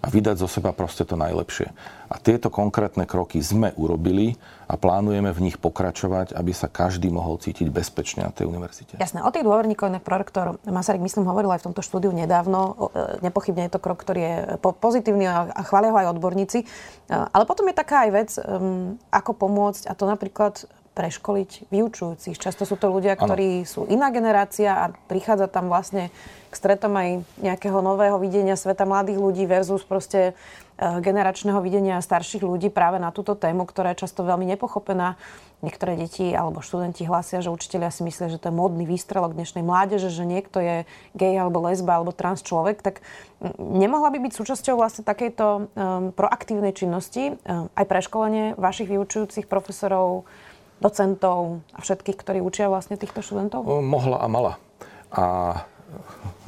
[0.00, 1.68] a vydať zo seba proste to najlepšie.
[2.10, 4.34] A tieto konkrétne kroky sme urobili
[4.66, 8.96] a plánujeme v nich pokračovať, aby sa každý mohol cítiť bezpečne na tej univerzite.
[8.96, 12.90] Jasné, o tých dôverníkoch inak prorektor Masaryk, myslím, hovoril aj v tomto štúdiu nedávno.
[12.90, 16.64] E, nepochybne je to krok, ktorý je pozitívny a chvália ho aj odborníci.
[16.64, 16.66] E,
[17.12, 18.30] ale potom je taká aj vec,
[19.12, 20.64] ako pomôcť, a to napríklad
[21.00, 22.36] preškoliť vyučujúcich.
[22.36, 23.68] Často sú to ľudia, ktorí ano.
[23.68, 26.12] sú iná generácia a prichádza tam vlastne
[26.52, 30.36] k stretom aj nejakého nového videnia sveta mladých ľudí versus proste
[30.76, 35.16] e, generačného videnia starších ľudí práve na túto tému, ktorá je často veľmi nepochopená.
[35.60, 39.64] Niektoré deti alebo študenti hlásia, že učiteľia si myslia, že to je modný výstrelok dnešnej
[39.64, 40.76] mládeže, že niekto je
[41.16, 43.04] gay alebo lesba alebo trans človek, tak
[43.60, 45.64] nemohla by byť súčasťou vlastne takejto um,
[46.16, 50.24] proaktívnej činnosti um, aj preškolenie vašich vyučujúcich profesorov,
[50.80, 53.68] docentov a všetkých, ktorí učia vlastne týchto študentov?
[53.68, 54.52] Mohla a mala.
[55.12, 55.24] A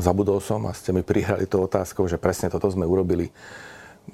[0.00, 3.28] zabudol som a ste mi prihrali tú otázkou, že presne toto sme urobili.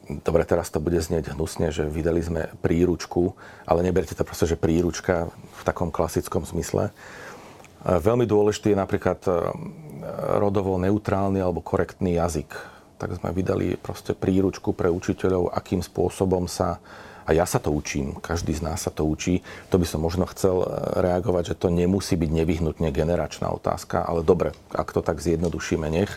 [0.04, 3.32] Dobre, teraz to bude znieť hnusne, že vydali sme príručku,
[3.64, 6.92] ale neberte to proste, že príručka v takom klasickom zmysle.
[7.84, 9.20] Veľmi dôležitý je napríklad
[10.36, 12.50] rodovo neutrálny alebo korektný jazyk.
[12.98, 16.82] Tak sme vydali proste príručku pre učiteľov, akým spôsobom sa
[17.28, 19.44] a ja sa to učím, každý z nás sa to učí.
[19.68, 20.66] To by som možno chcel e,
[21.04, 26.16] reagovať, že to nemusí byť nevyhnutne generačná otázka, ale dobre, ak to tak zjednodušíme, nech.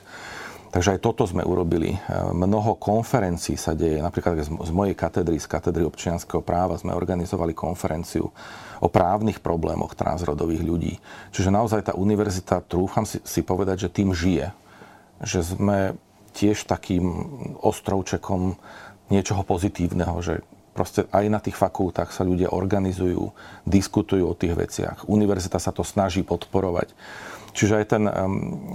[0.72, 2.00] Takže aj toto sme urobili.
[2.00, 2.00] E,
[2.32, 4.00] mnoho konferencií sa deje.
[4.00, 8.32] Napríklad z mojej katedry, z katedry občianského práva sme organizovali konferenciu
[8.80, 10.96] o právnych problémoch transrodových ľudí.
[11.36, 14.56] Čiže naozaj tá univerzita, trúfam si, povedať, že tým žije.
[15.20, 15.80] Že sme
[16.32, 17.04] tiež takým
[17.60, 18.56] ostrovčekom
[19.12, 20.40] niečoho pozitívneho, že
[20.72, 23.32] proste aj na tých fakultách sa ľudia organizujú,
[23.68, 24.98] diskutujú o tých veciach.
[25.12, 26.96] Univerzita sa to snaží podporovať.
[27.52, 28.04] Čiže aj ten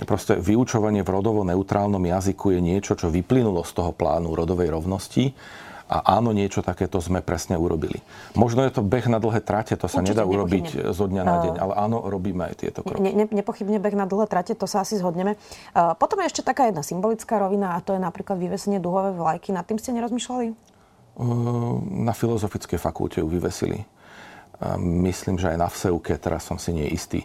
[0.05, 5.33] proste vyučovanie v rodovo neutrálnom jazyku je niečo, čo vyplynulo z toho plánu rodovej rovnosti.
[5.87, 8.03] A áno, niečo takéto sme presne urobili.
[8.35, 11.37] Možno je to beh na dlhé trate, to sa Určite, nedá urobiť zo dňa na
[11.47, 13.07] deň, ale áno, robíme aj tieto kroky.
[13.07, 15.39] Ne, ne, nepochybne beh na dlhé trate, to sa asi zhodneme.
[15.73, 19.55] Potom je ešte taká jedna symbolická rovina a to je napríklad vyvesenie duhovej vlajky.
[19.55, 20.59] Nad tým ste nerozmýšľali?
[21.91, 23.85] Na Filozofickej fakulte ju vyvesili.
[24.81, 27.25] Myslím, že aj na VSEUke, teraz som si nie istý.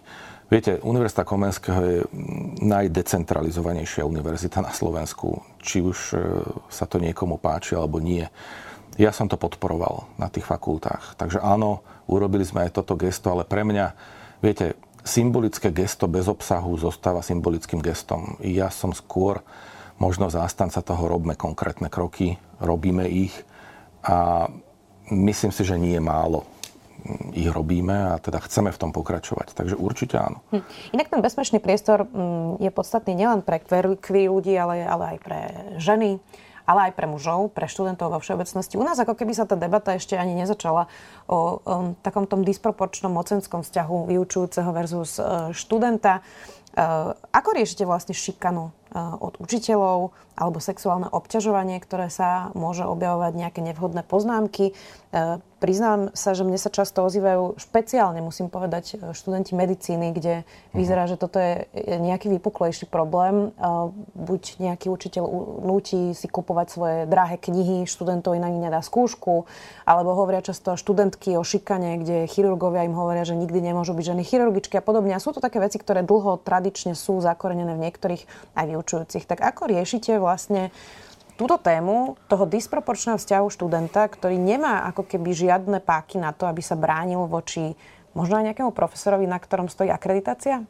[0.52, 1.98] Viete, Univerzita Komenského je
[2.60, 5.40] najdecentralizovanejšia univerzita na Slovensku.
[5.64, 6.16] Či už e,
[6.68, 8.28] sa to niekomu páči alebo nie.
[9.00, 11.16] Ja som to podporoval na tých fakultách.
[11.16, 13.96] Takže áno, urobili sme aj toto gesto, ale pre mňa,
[14.44, 14.76] viete,
[15.08, 18.36] symbolické gesto bez obsahu zostáva symbolickým gestom.
[18.44, 19.40] Ja som skôr
[20.04, 23.32] možno zástanca toho, robme konkrétne kroky, robíme ich
[24.06, 24.48] a
[25.12, 26.46] myslím si, že nie je málo
[27.34, 29.58] ich robíme a teda chceme v tom pokračovať.
[29.58, 30.46] Takže určite áno.
[30.54, 30.64] Hm.
[30.94, 33.98] Inak ten bezpečný priestor hm, je podstatný nielen pre queer
[34.30, 35.40] ľudí, ale, ale aj pre
[35.82, 36.22] ženy,
[36.70, 38.78] ale aj pre mužov, pre študentov vo všeobecnosti.
[38.78, 40.86] U nás ako keby sa tá debata ešte ani nezačala
[41.26, 46.22] o, o takom tom disproporčnom mocenskom vzťahu vyučujúceho versus e, študenta.
[47.36, 54.04] Ako riešite vlastne šikanu od učiteľov alebo sexuálne obťažovanie, ktoré sa môže objavovať nejaké nevhodné
[54.04, 54.76] poznámky.
[55.62, 60.74] Priznám sa, že mne sa často ozývajú špeciálne, musím povedať, eh, študenti medicíny, kde mhm.
[60.74, 61.70] vyzerá, že toto je
[62.02, 63.54] nejaký vypuklejší problém.
[64.18, 65.24] Buď nejaký učiteľ
[65.62, 69.46] núti si kupovať svoje drahé knihy, študentovi na nich nedá skúšku,
[69.86, 74.24] alebo hovoria často študentky o šikane, kde chirurgovia im hovoria, že nikdy nemôžu byť ženy
[74.26, 75.14] chirurgičky a podobne.
[75.14, 78.24] A sú to také veci, ktoré dlho tradične sú zakorenené v niektorých
[78.58, 79.30] aj vyučujúcich.
[79.30, 80.74] Tak ako riešite vlastne
[81.42, 86.62] túto tému toho disproporčného vzťahu študenta, ktorý nemá ako keby žiadne páky na to, aby
[86.62, 87.74] sa bránil voči
[88.14, 90.62] možno aj nejakému profesorovi, na ktorom stojí akreditácia?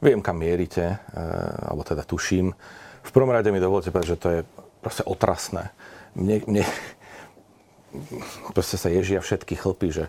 [0.00, 2.56] Viem, kam mierite, eh, alebo teda tuším.
[3.04, 4.40] V prvom rade mi dovolte povedať, že to je
[4.80, 5.76] proste otrasné.
[6.16, 6.64] Mne, mne
[8.56, 10.04] proste sa ježia všetky chlpy, že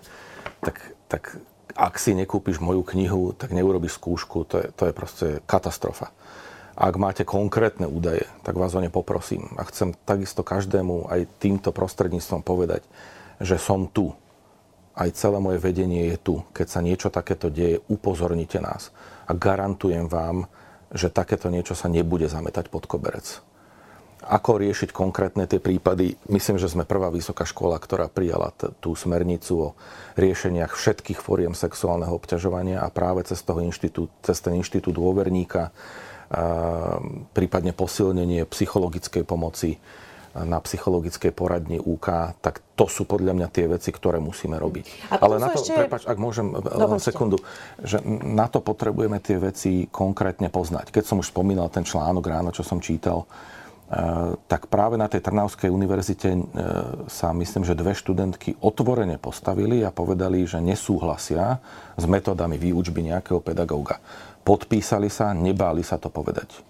[0.64, 1.36] tak, tak
[1.76, 4.48] ak si nekúpiš moju knihu, tak neurobiš skúšku.
[4.48, 6.16] To je, to je proste katastrofa.
[6.80, 9.52] Ak máte konkrétne údaje, tak vás o ne poprosím.
[9.60, 12.88] A chcem takisto každému aj týmto prostredníctvom povedať,
[13.44, 14.16] že som tu.
[14.96, 16.36] Aj celé moje vedenie je tu.
[16.56, 18.96] Keď sa niečo takéto deje, upozornite nás.
[19.28, 20.48] A garantujem vám,
[20.96, 23.44] že takéto niečo sa nebude zametať pod koberec.
[24.24, 26.16] Ako riešiť konkrétne tie prípady?
[26.32, 29.76] Myslím, že sme prvá vysoká škola, ktorá prijala t- tú smernicu o
[30.16, 35.72] riešeniach všetkých fóriem sexuálneho obťažovania a práve cez, toho inštitút, cez ten inštitút dôverníka
[37.34, 39.82] prípadne posilnenie psychologickej pomoci
[40.30, 45.10] na psychologickej poradni UK, tak to sú podľa mňa tie veci, ktoré musíme robiť.
[45.18, 45.74] Ale na to, ešte...
[45.74, 47.42] prepač, ak môžem len sekundu,
[47.82, 50.94] že na to potrebujeme tie veci konkrétne poznať.
[50.94, 53.26] Keď som už spomínal ten článok ráno, čo som čítal,
[54.46, 56.40] tak práve na tej Trnavskej univerzite e,
[57.10, 61.58] sa myslím, že dve študentky otvorene postavili a povedali, že nesúhlasia
[61.98, 63.98] s metodami výučby nejakého pedagóga
[64.50, 66.66] podpísali sa, nebáli sa to povedať.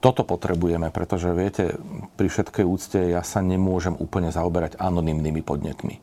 [0.00, 1.76] Toto potrebujeme, pretože viete,
[2.16, 6.00] pri všetkej úcte ja sa nemôžem úplne zaoberať anonymnými podnetmi.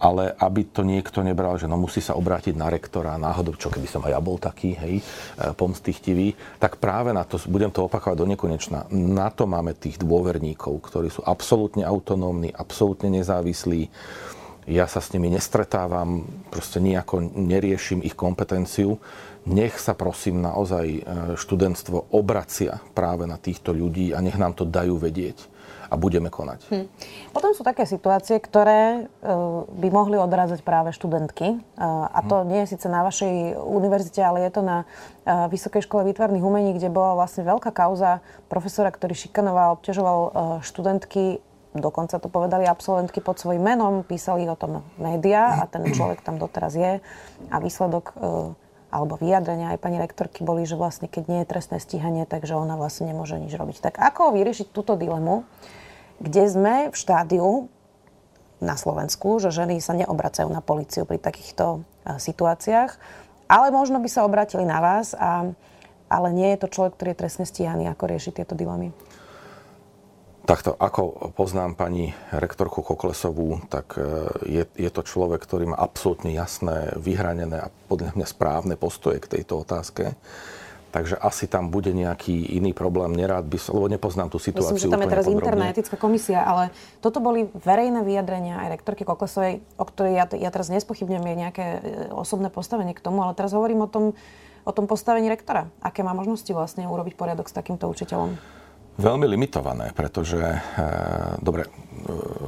[0.00, 3.84] Ale aby to niekto nebral, že no musí sa obrátiť na rektora, náhodou, čo keby
[3.84, 5.02] som aj ja bol taký, hej, e,
[5.52, 10.72] pomstichtivý, tak práve na to, budem to opakovať do nekonečna, na to máme tých dôverníkov,
[10.88, 13.92] ktorí sú absolútne autonómni, absolútne nezávislí.
[14.68, 19.00] Ja sa s nimi nestretávam, proste nejako neriešim ich kompetenciu
[19.48, 21.00] nech sa prosím naozaj e,
[21.38, 25.48] študentstvo obracia práve na týchto ľudí a nech nám to dajú vedieť
[25.90, 26.70] a budeme konať.
[26.70, 26.86] Hm.
[27.34, 31.58] Potom sú také situácie, ktoré uh, by mohli odrádzať práve študentky.
[31.74, 32.46] Uh, a to hm.
[32.46, 36.78] nie je síce na vašej univerzite, ale je to na uh, Vysokej škole výtvarných umení,
[36.78, 40.18] kde bola vlastne veľká kauza profesora, ktorý šikanoval, obťažoval
[40.62, 41.42] študentky
[41.76, 46.38] dokonca to povedali absolventky pod svojím menom, písali o tom médiá a ten človek tam
[46.40, 46.98] doteraz je.
[47.50, 48.14] A výsledok
[48.90, 52.74] alebo vyjadrenia aj pani rektorky boli, že vlastne keď nie je trestné stíhanie, takže ona
[52.74, 53.78] vlastne nemôže nič robiť.
[53.78, 55.46] Tak ako vyriešiť túto dilemu?
[56.20, 57.48] kde sme v štádiu
[58.60, 62.92] na Slovensku, že ženy sa neobracajú na policiu pri takýchto situáciách,
[63.48, 65.48] ale možno by sa obratili na vás, a,
[66.12, 68.92] ale nie je to človek, ktorý je trestne stíhaný, ako riešiť tieto dilemy.
[70.50, 74.02] Takto, ako poznám pani rektorku Koklesovú, tak e,
[74.50, 79.38] je, je to človek, ktorý má absolútne jasné, vyhranené a podľa mňa správne postoje k
[79.38, 80.18] tejto otázke.
[80.90, 83.14] Takže asi tam bude nejaký iný problém.
[83.14, 85.46] Nerád by som, lebo nepoznám tú situáciu Myslím, že tam je teraz podrobne.
[85.46, 90.50] interná etická komisia, ale toto boli verejné vyjadrenia aj rektorky Koklesovej, o ktorej ja, ja
[90.50, 94.18] teraz nespochybňujem jej nejaké e, osobné postavenie k tomu, ale teraz hovorím o tom,
[94.66, 95.70] o tom postavení rektora.
[95.78, 98.59] Aké má možnosti vlastne urobiť poriadok s takýmto učiteľom?
[99.00, 100.60] Veľmi limitované, pretože, e,
[101.40, 101.68] dobre, e,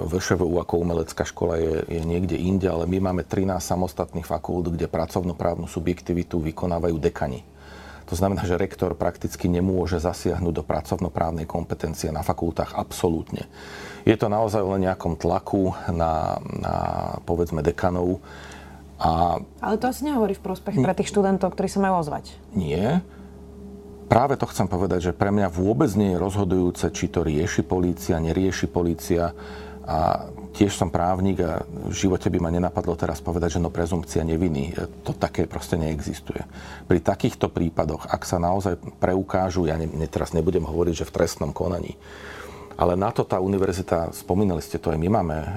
[0.05, 4.85] VŠVU ako umelecká škola je, je niekde inde, ale my máme 13 samostatných fakult, kde
[4.85, 7.41] pracovnoprávnu subjektivitu vykonávajú dekani.
[8.13, 13.49] To znamená, že rektor prakticky nemôže zasiahnuť do pracovnoprávnej kompetencie na fakultách absolútne.
[14.05, 16.75] Je to naozaj len nejakom tlaku na, na
[17.25, 18.21] povedzme dekanov.
[19.01, 19.41] A...
[19.65, 22.37] Ale to asi nehovorí v prospech pre tých študentov, ktorí sa majú ozvať.
[22.53, 23.01] Nie.
[24.07, 28.23] Práve to chcem povedať, že pre mňa vôbec nie je rozhodujúce, či to rieši polícia,
[28.23, 29.33] nerieši polícia.
[29.83, 34.23] A tiež som právnik a v živote by ma nenapadlo teraz povedať, že no prezumpcia
[34.23, 34.79] neviny.
[35.03, 36.39] To také proste neexistuje.
[36.87, 41.51] Pri takýchto prípadoch, ak sa naozaj preukážu, ja ne, teraz nebudem hovoriť, že v trestnom
[41.51, 41.99] konaní,
[42.77, 45.49] ale na to tá univerzita, spomínali ste to aj my máme e,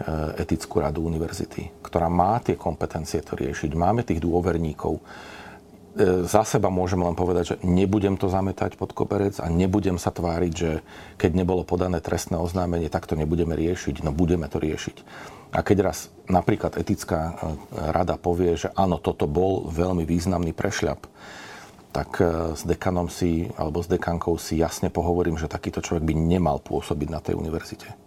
[0.43, 3.71] etickú radu univerzity, ktorá má tie kompetencie to riešiť.
[3.71, 4.99] Máme tých dôverníkov
[6.27, 10.53] za seba môžem len povedať, že nebudem to zametať pod koberec a nebudem sa tváriť,
[10.53, 10.71] že
[11.15, 14.03] keď nebolo podané trestné oznámenie, tak to nebudeme riešiť.
[14.03, 14.97] No budeme to riešiť.
[15.55, 17.33] A keď raz napríklad etická e,
[17.95, 21.07] rada povie, že áno, toto bol veľmi významný prešľap,
[21.95, 26.11] tak e, s dekanom si, alebo s dekankou si jasne pohovorím, že takýto človek by
[26.11, 28.04] nemal pôsobiť na tej univerzite.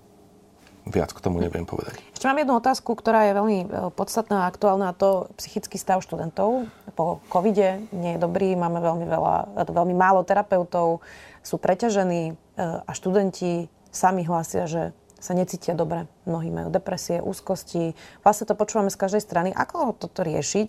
[0.89, 2.01] Viac k tomu neviem povedať.
[2.17, 6.01] Ešte mám jednu otázku, ktorá je veľmi e, podstatná a aktuálna, a to psychický stav
[6.01, 6.67] študentov.
[6.97, 11.05] Po covide nie je dobrý, máme veľmi, veľa, e, veľmi málo terapeutov,
[11.45, 16.07] sú preťažení e, a študenti sami hlásia, že sa necítia dobre.
[16.25, 17.99] Mnohí majú depresie, úzkosti.
[18.23, 19.51] Vlastne to počúvame z každej strany.
[19.51, 20.69] Ako toto riešiť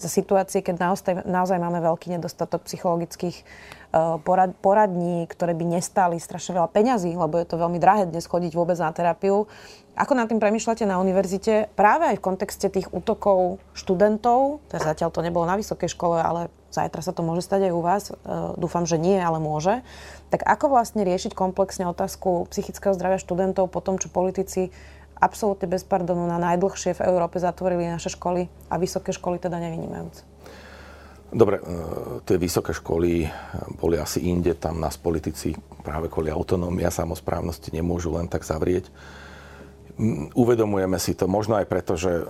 [0.00, 3.36] za situácie, keď naozaj, naozaj máme veľký nedostatok psychologických
[3.92, 8.24] uh, porad, poradní, ktoré by nestáli strašne veľa peňazí, lebo je to veľmi drahé dnes
[8.24, 9.44] chodiť vôbec na terapiu.
[10.00, 15.12] Ako nad tým premyšľate na univerzite, práve aj v kontexte tých útokov študentov, teda zatiaľ
[15.12, 18.56] to nebolo na vysokej škole, ale zajtra sa to môže stať aj u vás, uh,
[18.56, 19.84] dúfam, že nie, ale môže.
[20.32, 24.72] Tak ako vlastne riešiť komplexne otázku psychického zdravia študentov po tom, čo politici
[25.20, 30.24] absolútne bez pardonu na najdlhšie v Európe zatvorili naše školy a vysoké školy teda nevynímajúc.
[31.30, 31.64] Dobre, e,
[32.26, 33.28] tie vysoké školy
[33.78, 38.90] boli asi inde, tam nás politici práve kvôli autonómii a samozprávnosti nemôžu len tak zavrieť.
[40.32, 42.26] Uvedomujeme si to možno aj preto, že e,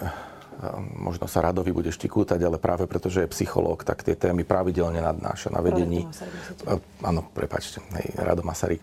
[0.98, 4.98] možno sa Radovi bude štikútať, ale práve preto, že je psychológ, tak tie témy pravidelne
[4.98, 6.04] nadnáša na vedení.
[6.04, 6.72] E,
[7.06, 8.82] áno, prepačte, hej, Rado Masaryk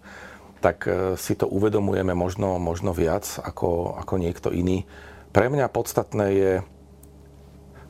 [0.58, 4.90] tak e, si to uvedomujeme možno, možno viac ako, ako niekto iný.
[5.30, 6.52] Pre mňa podstatné je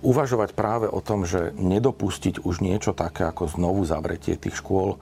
[0.04, 5.02] uvažovať práve o tom, že nedopustiť už niečo také ako znovu zavretie tých škôl.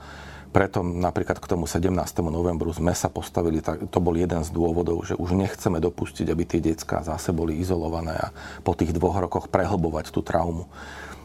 [0.56, 1.92] Preto napríklad k tomu 17.
[2.32, 6.48] novembru sme sa postavili, tak, to bol jeden z dôvodov, že už nechceme dopustiť, aby
[6.48, 8.32] tie detská zase boli izolované a
[8.64, 10.72] po tých dvoch rokoch prehlbovať tú traumu.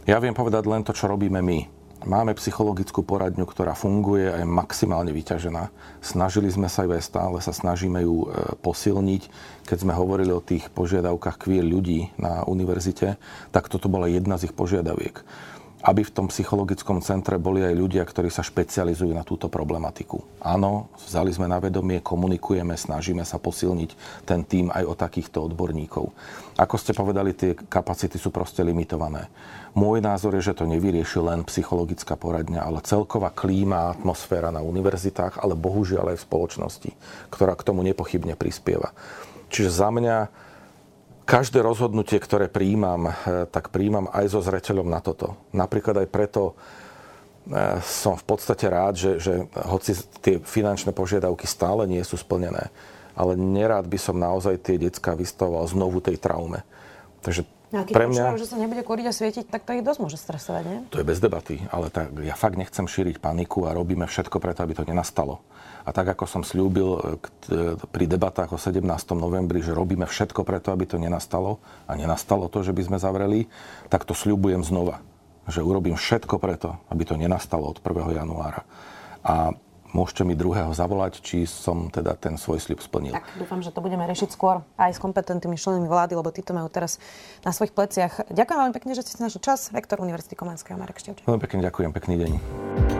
[0.03, 4.49] Ja viem povedať len to, čo robíme my Máme psychologickú poradňu, ktorá funguje a je
[4.49, 5.69] maximálne vyťažená.
[6.01, 9.29] Snažili sme sa ju aj stále, sa snažíme ju e, posilniť.
[9.69, 13.21] Keď sme hovorili o tých požiadavkách queer ľudí na univerzite,
[13.53, 15.21] tak toto bola jedna z ich požiadaviek
[15.81, 20.21] aby v tom psychologickom centre boli aj ľudia, ktorí sa špecializujú na túto problematiku.
[20.45, 26.13] Áno, vzali sme na vedomie, komunikujeme, snažíme sa posilniť ten tým aj o takýchto odborníkov.
[26.61, 29.33] Ako ste povedali, tie kapacity sú proste limitované.
[29.73, 35.41] Môj názor je, že to nevyrieši len psychologická poradňa, ale celková klíma, atmosféra na univerzitách,
[35.41, 36.91] ale bohužiaľ aj v spoločnosti,
[37.33, 38.93] ktorá k tomu nepochybne prispieva.
[39.49, 40.17] Čiže za mňa
[41.31, 45.39] každé rozhodnutie, ktoré príjmam, eh, tak príjmam aj so zreteľom na toto.
[45.55, 46.59] Napríklad aj preto
[47.47, 52.75] eh, som v podstate rád, že, že hoci tie finančné požiadavky stále nie sú splnené,
[53.15, 56.67] ale nerád by som naozaj tie decka vystavoval znovu tej traume.
[57.23, 58.35] Takže No a keď pre mňa...
[58.35, 60.79] že sa nebude kúriť a svietiť, tak to ich dosť môže stresovať, nie?
[60.91, 64.67] To je bez debaty, ale tak, ja fakt nechcem šíriť paniku a robíme všetko preto,
[64.67, 65.39] aby to nenastalo.
[65.91, 67.19] A tak, ako som slúbil
[67.51, 68.79] eh, pri debatách o 17.
[69.19, 71.59] novembri, že robíme všetko preto, aby to nenastalo
[71.91, 73.51] a nenastalo to, že by sme zavreli,
[73.91, 75.03] tak to slúbujem znova.
[75.51, 78.23] Že urobím všetko preto, aby to nenastalo od 1.
[78.23, 78.63] januára.
[79.27, 79.51] A
[79.91, 83.11] môžete mi druhého zavolať, či som teda ten svoj slib splnil.
[83.11, 86.71] Tak, dúfam, že to budeme riešiť skôr aj s kompetentnými členmi vlády, lebo títo majú
[86.71, 87.03] teraz
[87.43, 88.31] na svojich pleciach.
[88.31, 89.75] Ďakujem veľmi pekne, že ste si našli čas.
[89.75, 91.27] Rektor Univerzity Komenského, Marek Števčík.
[91.27, 93.00] Veľmi pekne ďakujem, pekný deň.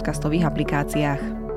[0.00, 1.49] podcastových aplikáciách.